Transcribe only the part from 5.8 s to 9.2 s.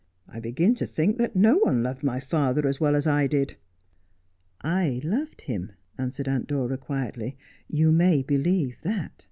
answered Aunt Dora quietly.' You may believe that.